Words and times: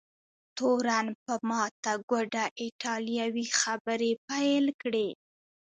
تورن 0.57 1.07
په 1.23 1.33
ماته 1.49 1.93
ګوډه 2.09 2.45
ایټالوي 2.61 3.47
خبرې 3.59 4.11
پیل 4.27 4.65
کړې. 4.81 5.09